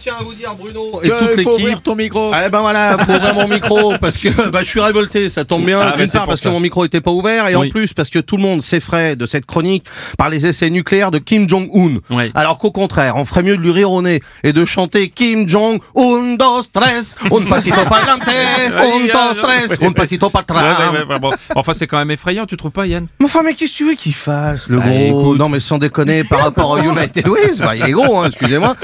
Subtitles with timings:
[0.00, 1.46] Tiens à vous dire, Bruno, Et et toute l'équipe.
[1.46, 2.30] ouvrir ton micro.
[2.34, 5.64] Ah ben voilà, faut ouvrir mon micro parce que bah, je suis révolté, ça tombe
[5.64, 5.80] bien.
[5.80, 6.48] Ah, bah, D'une part parce ça.
[6.48, 7.68] que mon micro était pas ouvert et en Oui.
[7.70, 9.84] plus parce que tout le monde s'effraie de cette chronique
[10.18, 11.98] par les essais nucléaires de Kim Jong-un.
[12.10, 12.30] Oui.
[12.34, 15.48] Alors qu'au contraire, on ferait mieux de lui rire au nez et de chanter Kim
[15.48, 20.90] Jong-un, dos, tres, un pasito para adelante, un, dos, tres, un pasito para Ouais, atrás.
[20.92, 21.30] ouais, ouais, ouais, bon.
[21.54, 23.06] Enfin, c'est quand même effrayant, tu trouves pas, Yann?
[23.20, 25.20] Mais enfin, mais qu'est-ce que tu veux qu'il fasse, le Bah, gros?
[25.20, 25.38] écoute.
[25.38, 28.76] Non, mais sans déconner, par rapport au United Ways, bah, il est gros, hein, excusez-moi.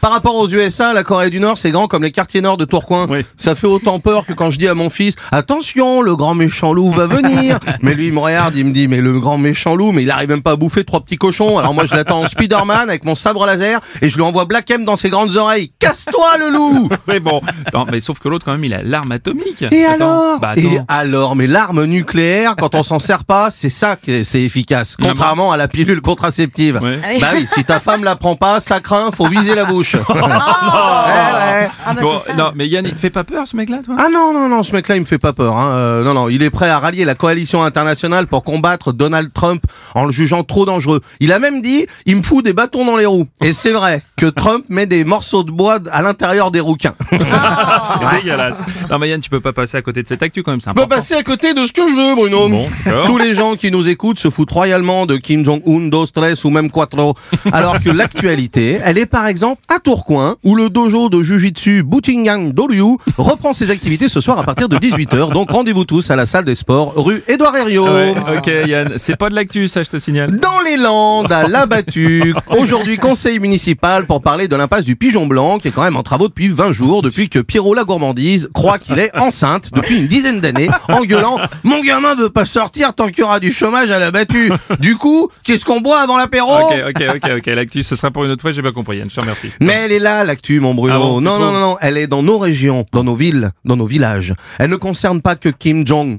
[0.00, 2.64] Par rapport aux USA, la Corée du Nord, c'est grand comme les quartiers nord de
[2.64, 3.06] Tourcoing.
[3.08, 3.24] Oui.
[3.36, 6.72] Ça fait autant peur que quand je dis à mon fils, attention, le grand méchant
[6.72, 7.58] loup va venir.
[7.82, 10.10] mais lui, il me regarde, il me dit, mais le grand méchant loup, mais il
[10.10, 11.58] arrive même pas à bouffer trois petits cochons.
[11.58, 14.70] Alors moi, je l'attends en Spider-Man avec mon sabre laser et je lui envoie Black
[14.70, 15.72] M dans ses grandes oreilles.
[15.78, 16.88] Casse-toi, le loup!
[17.08, 19.64] Mais bon, attends, mais sauf que l'autre, quand même, il a l'arme atomique.
[19.70, 20.52] Et Attends, alors Bah.
[20.56, 24.96] Et alors Mais l'arme nucléaire, quand on s'en sert pas, c'est ça que c'est efficace.
[25.00, 26.80] Contrairement à la pilule contraceptive.
[26.82, 26.98] Ouais.
[27.20, 29.96] Bah oui, si ta femme la prend pas, ça craint, faut viser la bouche.
[30.46, 31.70] Ouais, ouais.
[31.86, 32.34] Ah bah Bon, ça.
[32.34, 34.62] non, mais Yann, il te fait pas peur, ce mec-là, toi Ah non, non, non,
[34.62, 35.56] ce mec-là, il me fait pas peur.
[35.56, 35.70] Hein.
[35.72, 39.62] Euh, non, non, il est prêt à rallier la coalition internationale pour combattre Donald Trump
[39.94, 41.00] en le jugeant trop dangereux.
[41.20, 43.26] Il a même dit, il me fout des bâtons dans les roues.
[43.42, 46.94] Et c'est vrai que Trump met des morceaux de bois à l'intérieur des rouquins.
[47.10, 48.62] C'est dégueulasse.
[48.90, 50.70] Non, mais Yann, tu peux pas passer à côté de cette actu, quand même, c'est
[50.70, 52.48] Je peux passer à côté de ce que je veux, Bruno.
[52.48, 52.64] Bon.
[53.06, 56.50] Tous les gens qui nous écoutent se foutent royalement de Kim Jong-un, dos, tres ou
[56.50, 57.14] même quattro.
[57.52, 62.52] Alors que l'actualité, elle est par exemple à Tourcoing, où le dojo de Jujitsu Butingang
[62.52, 65.32] Doryu reprend ses activités ce soir à partir de 18h.
[65.32, 67.86] Donc rendez-vous tous à la salle des sports, rue Édouard Herriot.
[67.86, 70.36] Ouais, ok, Yann, c'est pas de l'actu, ça, je te signale.
[70.38, 75.26] Dans les Landes, à La Battue, aujourd'hui conseil municipal pour parler de l'impasse du Pigeon
[75.26, 78.48] Blanc, qui est quand même en travaux depuis 20 jours, depuis que Pierrot la gourmandise
[78.52, 82.94] croit qu'il est enceinte depuis une dizaine d'années, en gueulant «Mon gamin veut pas sortir
[82.94, 84.52] tant qu'il y aura du chômage à La Battue».
[84.80, 86.52] Du coup, qu'est-ce qu'on boit avant l'apéro?
[86.52, 89.08] Ok, ok, ok, ok, l'actu, ce sera pour une autre fois, j'ai pas compris, Yann,
[89.10, 89.50] je te remercie.
[89.60, 90.94] mais elle est là, l'actu, mon Bruno.
[90.94, 93.76] Ah bon, non, non, non, non, elle est dans nos régions, dans nos villes, dans
[93.76, 94.34] nos villages.
[94.58, 96.18] Elle ne concerne pas que Kim Jong.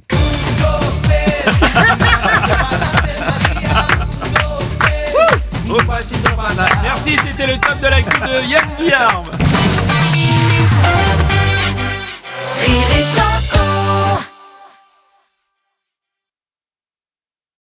[6.84, 9.53] Merci, c'était le top de l'actu de Yann Guillaume.